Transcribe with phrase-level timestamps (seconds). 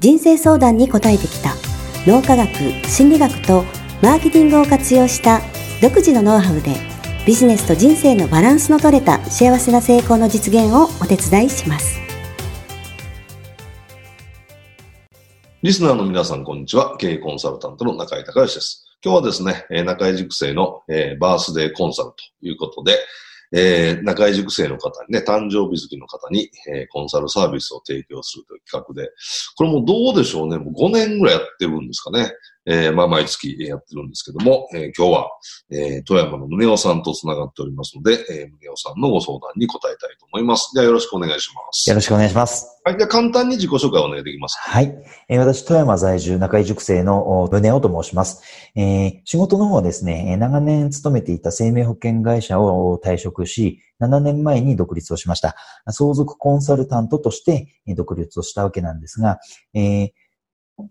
[0.00, 1.54] 人生相談に答えてきた
[2.06, 2.48] 脳科学
[2.86, 3.64] 心理学と
[4.00, 5.40] マーケティングを活用した
[5.82, 6.76] 独自のノウハウで
[7.26, 11.98] ビジネスと人生のバランスの取れた幸せな成功の実現をお手伝いします
[15.62, 16.96] リスナーの皆さん、こんにちは。
[16.98, 18.86] 経営コンサルタントの中井隆義です。
[19.04, 20.82] 今日はですね、中井塾生の
[21.18, 22.96] バースデーコンサルということで、
[23.52, 29.10] えー、中井塾生の方にね、誕生日好きの方に、えー、コンサルサービスを提供するという企画で、
[29.56, 32.32] これもどうでしょうね、もう5年ぐらいやってるんですかね。
[32.70, 35.30] えー、まあ、毎月やってるんですけども、えー、今日は、
[35.70, 40.70] えー、富山の宗男さんと繋がっておりますので、えー、宗男さんのご相談に答えたいと思います。
[40.74, 41.88] じゃあよろしくお願いします。
[41.88, 42.66] よろしくお願いします。
[42.84, 42.98] はい。
[42.98, 44.94] じゃあ簡単に自己紹介をお願いできますはい。
[45.30, 48.42] えー、私、富山在住中井塾生の宗男と申します。
[48.76, 55.56] えー、仕事の方はですね、長年勤めていた生命保険会社を退職し、7年前に独立をしました。
[55.88, 59.38] 相続コンサルタントとして独立をしたわけなんですが、
[59.72, 60.10] えー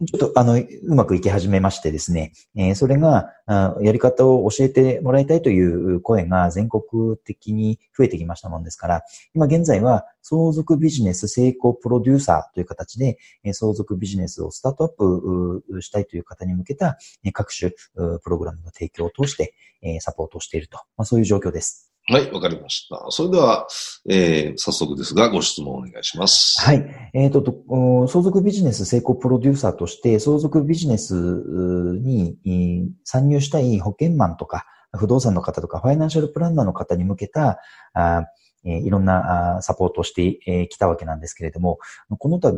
[0.05, 21.86] ちょっと、あの、うまくいき始めましてですね、えー、それがあやり方を教えてもらいたいという声が全国的に増えてきましたもんですから、今現在は相続ビジネス成功プロデューサーという形でえ、相続ビジネスをスタートアップしたいという方に向けたえ各種プログラムの提供を通してえサポートをしていると、まあ、そういう状況です。
[22.09, 23.05] はい、わかりました。
[23.09, 23.67] それでは、
[24.09, 26.55] えー、早速ですが、ご質問をお願いします。
[26.61, 27.11] はい。
[27.13, 32.37] えっ、ー、と、相続ビジネス成功プロデューサーとして、相続ビジネスに
[33.03, 37.59] 参入したい保険マンとか、不動産の方とか、ファイナンシャルプランナーの方に向けた、
[37.93, 38.23] あ
[38.63, 41.77] えいろんなサポートをしてきたわけなんですけれども、
[42.19, 42.55] この度、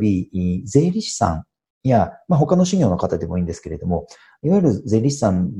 [0.64, 1.44] 税理士さん
[1.88, 4.06] や、まあ、他の事業の方でもいいんですけれども、
[4.42, 5.50] いわゆる税理士さん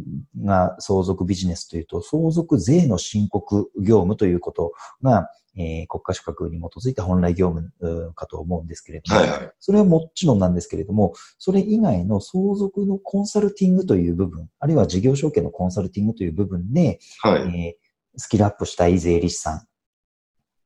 [0.45, 4.73] が相続ビジネスというと、相続税の申告業務ということ
[5.03, 19.67] が、えー、国家資格に基づいた本来業務かと思うんですけれども、はいはい、それはもちろんなんですけれども、それ以外の相続のコンサルティングという部分、あるいは事業承継のコンサルティングという部分で、はい、えー、スキルアップしたい税理士さん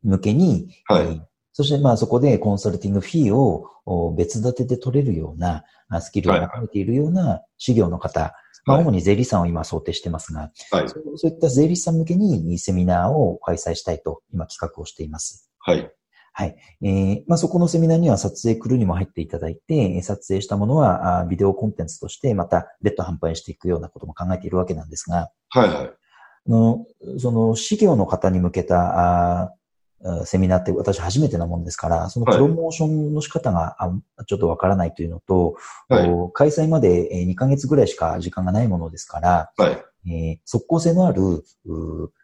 [0.03, 1.23] 向けに、はい、
[1.55, 5.65] そしてまあそこでコンサルティングフィーを別立てで取れるような
[6.01, 8.33] スキルを求めているような事業の方、はい、
[8.67, 15.49] まあ主に税理士さんを今想定してますが、はい、そういった税理士さん向けにセミナーを開催したいと今企画をしています。
[15.61, 15.91] はい。
[16.37, 16.57] はい。
[16.83, 26.51] えー、まあ、そこのセミナーには撮影クルーにも入っていただいて、撮影したものはあビデオコンテンツとしてまた別途販売していくようなことも考えているわけなんですが、はいはい。
[26.51, 26.87] の
[27.19, 29.55] その、事業の方に向けたあ
[30.25, 33.77] セミナーって私初めてなもんですから、そのプロモーションの仕方が
[34.27, 35.57] ちょっとわからないというのと、
[35.89, 41.45] はい、開催まで2ヶ月ぐらいしか時間がないものですから、はい、えー、即効性のある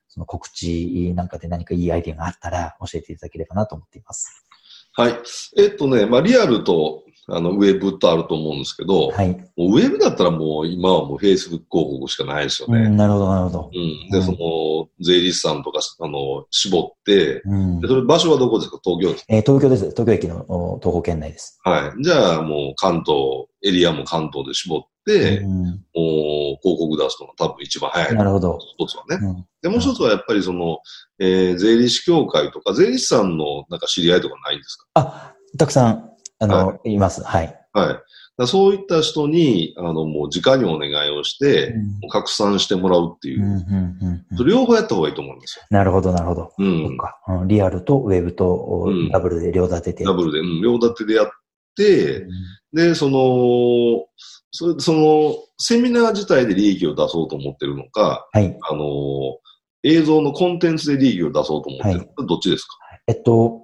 [0.09, 4.45] その告知なんかで何かいいアイデアがあったら教えていただければなと思っています。
[4.93, 5.15] はい。
[5.57, 9.29] えっとね、まあ、リアルとあの、ウェブとあると思うんですけど、はい。
[9.57, 12.81] もうウェブだったらもう今はもう Facebook 広告しかないですよね。
[12.81, 13.71] うん、なるほど、なるほど。
[13.75, 14.11] うん。
[14.11, 18.79] で、うん、その、税理士さんとか、あの、絞って、うん、で、それ場所はどこですか？
[18.83, 19.35] 東京ですか？
[19.35, 19.91] えー、東京です。
[19.91, 21.59] 東京駅の東方圏内です。
[21.65, 22.03] はい。
[22.03, 28.15] じゃあもう関東、エリアも関東で絞って、うん、もう広告出すのが多分一番早い。
[28.15, 28.59] なるほど。
[28.79, 29.19] 一つはね。
[29.21, 30.79] うん、で、もう一つはやっぱりその、
[31.19, 34.87] えー、税理士協会とか、税理士さんのなんか知り合いとかないんですか？
[34.95, 36.10] あ、たくさん
[36.41, 37.23] あの、はい、います。
[37.23, 37.57] はい。
[37.73, 38.47] はい。
[38.47, 43.45] そういった人に、あの、もう直にお願いをして、うん、拡散してもらうっていう。
[43.45, 45.65] うんうんうん、両方やった方がいいと思うんですよ。
[45.71, 46.53] なるほど、なるほど。
[46.59, 46.97] うん。
[46.97, 47.15] か
[47.47, 51.29] リアルとウェブとダブルで両立てて、ダブルで、うん、両立てでやっ
[51.77, 52.27] て、
[52.73, 54.07] で、その、
[54.53, 58.57] そその、セミナー自体で利益を出そうと思ってるのか、はい。
[58.71, 59.39] あの、
[59.83, 62.77] 映像のコンテンツで利益を出そうと思ってるのか、はい、どっちですか？
[63.07, 63.60] えっと、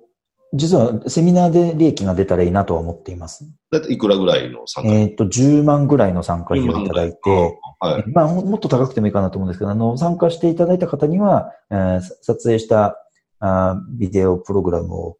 [0.57, 3.49] 実はセミナーで利益が出たらいいなとは思っています。
[3.71, 7.13] だっていくらぐらいの参加えっ、と、10万ぐらいの参加費をいただい。
[7.13, 7.19] て、
[7.81, 12.97] はい、まあ、もっと高くてもいいかなと思うんですけど、あの、参加していただいた方には、えー、撮影した
[13.39, 15.17] あビデオプログラムを、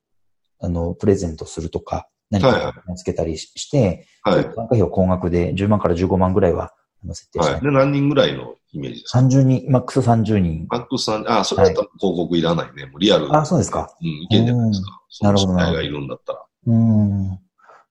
[0.61, 6.73] あの、プレゼントするとか、何かつけたりして、はい、参加費を高額で10万から15万ぐらいは
[7.15, 7.61] 設定して、はい。
[7.63, 10.67] で、何人ぐらいのイメージですか ?30 人、マックス30人。
[10.69, 12.83] マックス30、あ、それだったら広告いらないね。
[12.83, 13.35] はい、もうリアル。
[13.37, 13.95] あ、そうですか。
[14.01, 14.83] うん、いけるんじゃないです
[15.21, 15.27] か。
[15.27, 15.53] なるほど。
[15.55, 16.45] ながいるんだったら。
[16.67, 17.29] うん。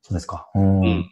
[0.02, 0.48] そうですか。
[0.56, 0.82] うん。
[0.82, 1.12] うん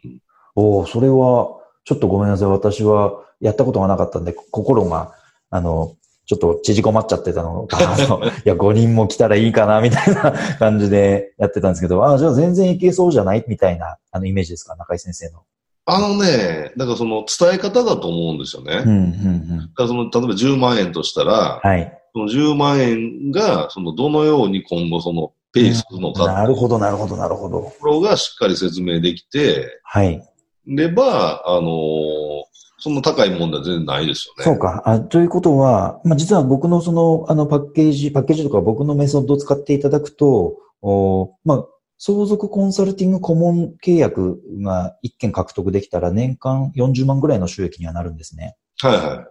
[0.56, 1.48] おおそれは、
[1.84, 2.48] ちょっとごめんなさい。
[2.48, 5.12] 私はやったことがなかったんで、心が、
[5.50, 5.96] あの、
[6.26, 7.96] ちょっと縮こまっちゃってたのかな。
[7.98, 13.44] いや、5人も来たらいいかな、みたいな感じでやってたんですけど、ああ、じゃあ全然いけそうじゃない？
[13.48, 15.40] みたいな、あの、イメージですか、中井先生の。
[15.86, 18.82] あのね、だからその伝え方だと思うんですよね。
[18.84, 19.58] うん、うん、うん。
[19.58, 22.00] だからその、例えば10万円としたら、はい。
[22.14, 27.60] その10万円が、その、どのように今後その、ペースするのかなるほど、なるほど、なるほど。
[27.60, 30.20] ところがしっかり説明できて、はい。
[30.66, 32.44] れば、あのー
[32.84, 34.44] そんな高いもんでは全然ないですよね。
[34.44, 34.82] そうか。
[34.84, 41.64] あということは、まあ、実は僕のその、あの、パッケージ、パッケージとか僕のメソッドを使っていただくと、おまあ、
[41.98, 48.56] 相続コンサルティング顧問契約が1件獲得できたら年間40万ぐらいの収益にはなるんですね。
[48.80, 49.26] はいはい。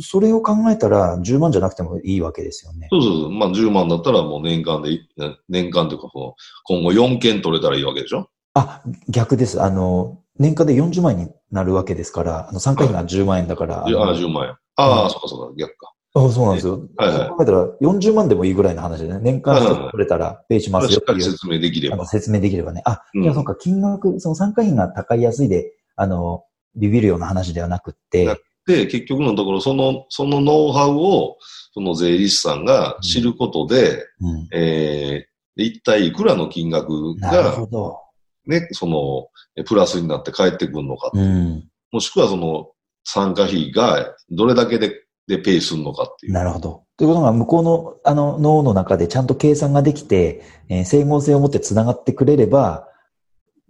[0.00, 2.88] それを考えたら10万じゃなくてもいいわけですよね。
[2.90, 3.30] そうそうそう。
[3.30, 5.06] まあ10万だったらもう年間でい、
[5.50, 6.34] 年間というかこの、
[6.64, 8.28] 今後4件取れたらいいわけでしょ？
[8.54, 9.62] あ、逆です。
[9.62, 13.84] あの、年間で40万円になるわけですから、あの、参加費が10万円だから。
[13.86, 14.50] いやああ、の10万円。
[14.76, 15.92] ああ、うんそうかそうか、逆か。
[16.16, 16.88] あそうなんですよ。
[16.96, 19.18] はい考えたら40万でもいいぐらいの話でね。
[19.20, 21.12] 年間取れたらペイしますしっか。
[21.12, 22.06] り説明できれば。
[22.06, 22.82] 説明できればね。
[22.84, 26.44] あ、うんいや、そうか、金額、その参加費が高い安いで、あの、
[26.76, 31.36] ビビるような話ではなくって、なで、結局のところ、その、そのノウハウを、
[31.72, 34.48] その税理士さんが知ることで、うん。
[34.52, 37.98] えー、で一体いくらの金額なるが、ほど。
[38.46, 41.68] ね、その、えプラスになって返ってくるのか、うん。
[41.92, 42.70] もしくはその、
[43.04, 46.32] 参加費がどれだけで、でペイするのかっていう。
[46.32, 46.84] なるほど。
[46.96, 52.88] ということが、向こうの、あの、脳の中でちゃんと計算ができて、えー整合性を持って繋がってくれれば、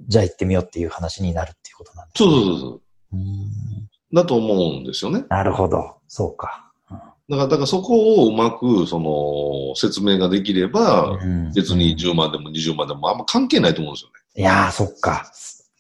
[0.01, 2.37] じゃあ行ってみようっていう話になるっていうことなんですそうね。
[2.37, 2.81] そうそうそう。
[3.13, 3.25] うーん
[4.13, 5.25] だと思うんですよね。
[5.29, 5.97] なるほど。
[6.09, 6.71] そうか。
[7.29, 14.43] だから、だからそこをうまく、その、説明ができれば、うん別に10万でも20万でもあんま関係ないと思うんですよね。
[14.43, 15.31] いやー、そっか。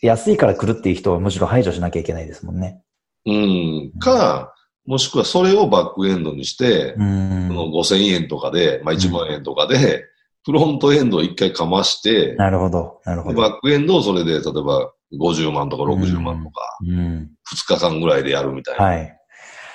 [0.00, 2.80] 安いから来るっていう人はむしろ排除しなきゃいけないですもんね。
[3.26, 3.92] うん。
[3.98, 4.53] か、
[4.86, 10.04] もしくはそれをバックエンドにして、うんその5000円とかで、まあ1万円とかで、
[10.44, 13.00] フロントエンドを一回かまして、なるほど。
[13.04, 13.34] なるほど。
[13.34, 17.30] でバックエンドをそれで、例えば50万とか60万とか、うん。
[17.50, 18.84] 2日間ぐらいでやるみたいな。
[18.84, 19.20] はい。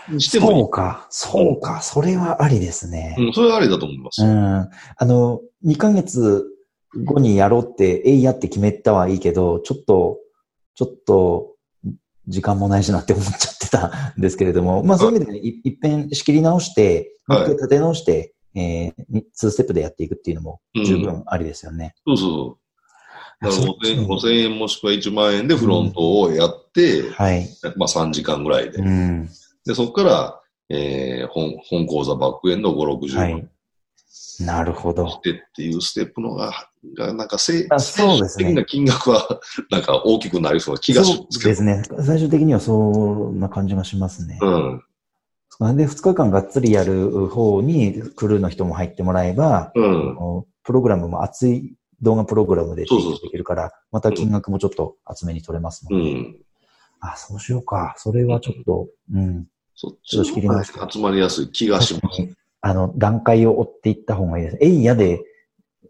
[0.10, 1.08] にしてもそうか。
[1.10, 1.82] そうか。
[1.82, 3.16] それはありですね。
[3.18, 4.28] うん、それはありだと思いますよ。
[4.28, 4.36] うん。
[4.38, 4.70] あ
[5.02, 6.46] の、2ヶ月
[7.04, 10.18] 後にやろうって、えいやって決めたはいいけど、ちょっと、
[10.76, 11.56] ちょっと、
[12.28, 21.96] 時間もないしなって思っちゃってたんですけれども、まあそういう意味で、ね、い一遍仕切り直して、もう一回立て直して、えー、2ステップでやっていくっていうのも十分ありですよね。
[22.06, 23.46] そうそう。
[23.46, 27.48] だからそっち5000 5000円もしくは1万円でフロントをやって、はい。
[27.78, 28.80] まあ3時間ぐらいで。
[28.80, 29.30] うん。
[29.66, 33.50] で、そこから、えー、本、本講座バックエンド5、60万はい。
[34.40, 35.08] なるほど。
[35.10, 36.52] してっていうステップのが、
[36.98, 41.56] がなんかせ、あそうですね的な金額は、なんか大きくなりそうな気がしますけど。
[41.56, 42.04] そうですね。
[42.06, 44.40] 最終的にはそんな感じがしますね。
[44.42, 44.84] うん。
[45.76, 50.18] で、2日間がっつりやる方にクルーの人も入ってもらえば、うん。
[50.64, 56.12] プログラムも熱い動画プログラムでできるから、また金額もちょっと厚めに取れますもね。
[56.12, 56.36] うんん。
[57.02, 57.94] あ、そうしようか。
[57.98, 59.48] それはちょっと、うん。
[59.76, 62.39] そっちの方が集まりやすい気がします。
[62.62, 64.58] あの、段階を追っていった方がいいです。
[64.62, 65.24] えいやで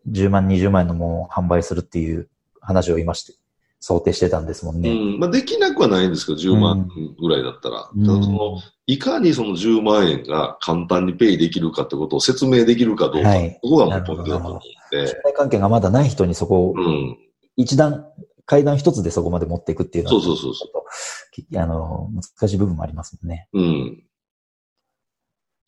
[0.10, 2.30] 10万、20万円のものを販売するっていう
[2.62, 3.34] 話を今して、
[3.82, 4.90] 想定してたんですもんね。
[4.90, 5.20] うん。
[5.20, 6.90] まあ、できなくはないんですけど、10万
[7.20, 7.84] ぐらいだったら。
[7.84, 14.60] ただその、いかにその10万円が簡単にペイできるかってことを説明できるかどうか、はいここがポイントだと思うん
[14.92, 17.18] で信、頼関係がまだない人にそこをうん。
[17.56, 18.06] 一段、
[18.46, 20.86] 階段一つでそこまで持っていくっていうのは、そうそうそうそちょっと
[21.32, 23.48] きあの、難しい部分もありますもんね。
[23.54, 23.62] う。
[23.62, 24.04] うん。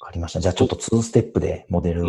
[0.01, 0.39] わかりました。
[0.39, 2.03] じゃあちょっと2ステップでモデル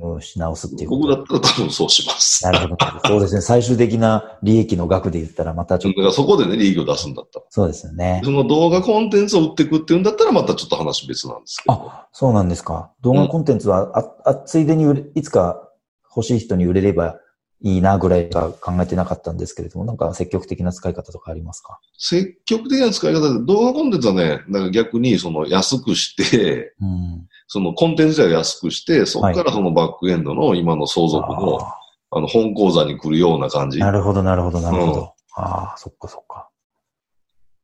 [0.00, 1.02] をし直すっていうこと。
[1.02, 2.44] 僕だったら多分そうします。
[2.44, 2.76] なるほど。
[3.04, 3.40] そうですね。
[3.40, 7.46] 最終的な利益の額で言ったらまたちょっと、だからそこでね、利益を出すんだったら。
[7.50, 8.20] そうですよね。
[8.24, 11.74] その動画コンテンツを売っていくっていうんだったらまたちょっと話別なんですけど。
[11.74, 12.90] あ、そうなんですか。
[13.02, 15.70] 動画コンテンツは、あ、あ、ついでに売れ、いつか
[16.16, 17.20] 欲しい人に売れれば
[17.62, 21.80] いいなぐらいが考えてなかったんですけれども、なんか積極的な使い方とかありますか？
[21.98, 27.26] 積極的な使い方で、動画コンテンツはね、なんか逆にその安くして、うん。
[27.48, 31.78] そのコンテンツは安くして、そこからそのバックエンドの今の相続の、あ
[32.10, 33.78] あの、本講座に来るような感じ。
[33.78, 35.14] ーなるほど、なるほど、なるほうんど。
[35.34, 36.48] ああ、そっかそっか。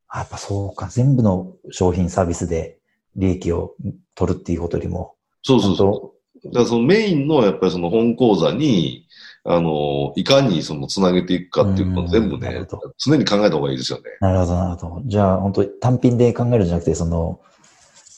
[0.09, 0.89] あやっぱそうか。
[0.89, 2.79] 全部の商品サービスで
[3.17, 3.75] 利益を
[4.15, 6.13] 取るっていうことよりも、そうそう本そう。
[6.45, 6.49] 当？
[6.51, 9.07] だからそのメインのやっぱりその本講座に、
[9.45, 12.67] あの、いかにそのつなげていくかっていうのを全部ね
[12.99, 14.05] 常に考えた方がいいですよね。
[14.21, 15.03] なるほど、なるほど。
[15.07, 17.41] じゃあ、本当単品で考えるんじゃなくて、その、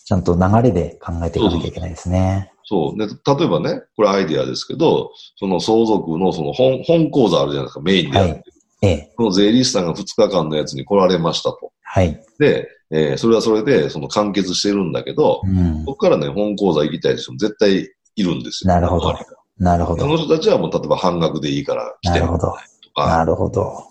[0.04, 2.52] ちゃんと流れで考えていかなきゃいけないですね。
[2.64, 2.98] そう。
[2.98, 8.42] で、例えばね、これアイディアですけど、その相続のその本、本講座あるじゃないですか、メインでやってる。
[8.82, 9.12] ええ。
[9.16, 11.72] この税理士さんが2日間のやつに来られましたと。
[11.82, 12.20] はい。
[12.38, 15.92] で、えーそれはそれで、その完結してるんだけど、うんこ。
[15.92, 18.74] こからね、本講座行きたい人も絶対いるんですよ。
[18.74, 19.16] なるほど
[19.58, 20.02] なるほど。
[20.02, 23.84] その人たちはもう例えば半額でいいから来てなるほどとか、なるほど。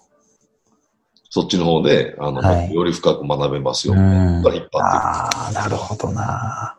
[1.29, 3.93] そっちの方で、あの、はいより深く学べますよ。
[3.93, 4.77] うんが引っ張っていく。
[4.77, 6.75] ああ、なるほどな。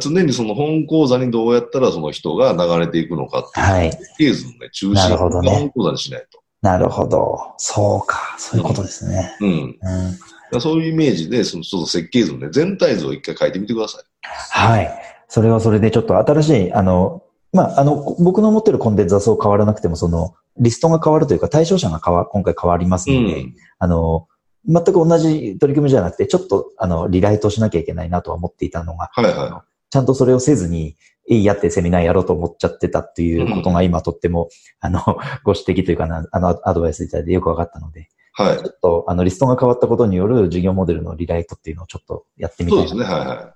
[0.00, 3.90] 常にその本講座にどうやったらその人が流れていくのかっていう、はい。
[4.16, 6.42] ケースのね、中な心るほどね本講座にしないと。
[6.62, 7.38] なるほど。
[7.58, 8.34] そうか。
[8.38, 9.36] そういうことですね。
[9.40, 9.48] うん。
[9.48, 9.78] うん。
[9.78, 10.18] だか
[10.52, 14.04] らそういうイメージで、そのちょっと設計図のね、全体図を一回書いてみてください。
[14.22, 14.90] はい。
[15.28, 17.23] それはそれでちょっと新しい、あの、
[17.54, 23.54] まあ、あの、僕の持ってるコンデンサスを変わらなくても、その、リストが変わるというか、対象者が変わ、今回変わりますので、うん。
[23.78, 24.26] ああの、
[24.66, 30.96] 全く同じ取り組みじゃなくて、ちょっと、あの、リライトしなきゃいけないなとは思っていたのが、はいはちゃんとそれをせずに、
[31.26, 34.48] いいやってセミナーやろうと思っちゃってたっていうことが今とっても、
[34.80, 35.00] あの、
[35.44, 38.04] ご指摘というかな、あの、アドバイスいただいてよくわかったので、い。
[38.32, 38.68] はいちょ。
[38.68, 42.88] っと、あの、リストが変わったことによる事業モデルのリライトっていうのをちょっとやってみたいな。
[42.88, 43.53] そうですね、はいはい。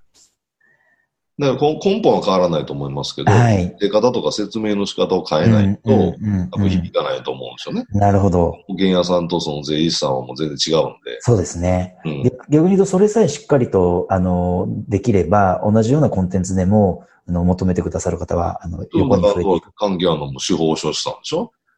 [1.39, 3.77] だからこ根本は変わらないと思いますけど、はい。
[3.79, 7.87] 出方とか説明の仕方を変えないと、うんうんうん多分響かないと思うんですよね。
[7.93, 8.57] なるほど。
[8.67, 11.21] 保険屋さんとその税理士さんはもう全然違うんで。
[11.21, 11.97] そうですね。
[12.05, 19.73] うんで逆に言うと、それさえしっかりと、あの、できれば、同じようなコンテンツでも、あの、求めてくださる方は、あの、横に増えていく。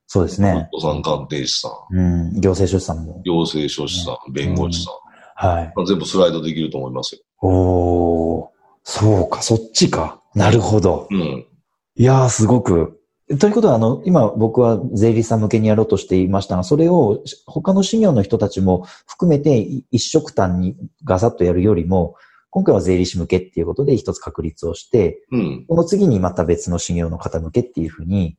[0.07, 0.69] そうですね。
[0.73, 2.03] 不動産鑑定士さん、う
[2.37, 2.41] ん。
[2.41, 3.21] 行政出産も。
[3.25, 5.49] 行政書士さん、弁護士さん。
[5.49, 5.73] はい。
[5.75, 7.23] まあ全部スライドできると思いますよ。
[7.43, 8.60] おー。
[8.91, 10.21] そうか、そっちか。
[10.35, 11.07] なるほど。
[11.13, 11.47] うん。
[11.95, 13.01] いやー、すごく。
[13.39, 22.17] ということは、あの、今僕は税理士さん向けにやろうとしていましたが、それを他の事業の人たちも含めてい一色単にガサッとやるよりも、
[22.51, 25.67] 今回は税理士向けっていうことで一つ確立をして、うん。
[25.69, 28.37] その次にまた別の事業の方向けっていうふうに、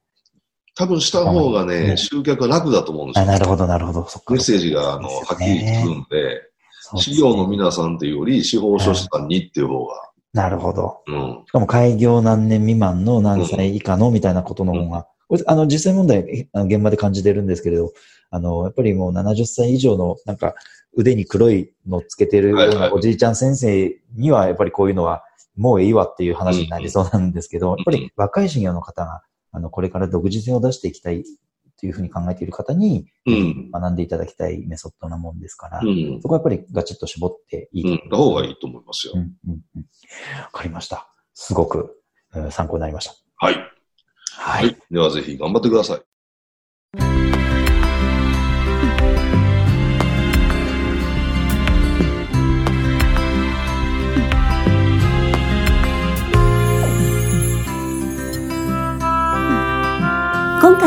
[0.76, 3.28] 多分した方がうんね、集客は楽だと思うんですあ、よ。
[3.28, 4.06] なるほど、なるほど。
[4.10, 4.34] そっか。
[4.34, 11.04] メッセージが、あの、はっきり聞くんで、そうですねの皆さんっていうより、司法書士さんにっていう方が、なるほど。
[11.08, 11.44] うん。
[11.46, 17.92] しかも開業何年未満の何歳以下のみたいなことの方が、これあの、実際問題、あの現場で感じてるんですけれど、
[18.30, 20.56] あの、やっぱりもう70歳以上の、なんか、
[20.94, 22.56] 腕に黒いのつけてる
[22.94, 25.24] おじいちゃん先生には、やっぱりこういうのは、
[25.58, 29.22] もういいわっていう話になりそうなんですけど、やっぱり若い事業の方が、
[29.52, 31.24] あの、これから独自性を出していきたい
[31.82, 33.72] というふうに考えている方に、うん。
[33.72, 36.22] 学んでいただきたいメソッドなもんですから、うん。
[36.22, 37.96] そこはやっぱりガチッと絞っていいとうん。
[37.96, 39.20] 思いますた方がいいと思いますよう。
[39.20, 39.86] んうんうん
[40.44, 41.08] わかりました。
[41.34, 41.98] すごく、
[42.36, 43.16] うん参考になりました。
[43.38, 43.56] はい。
[43.56, 43.62] は
[44.34, 44.78] はい。
[44.92, 47.31] ではぜひ頑張ってください。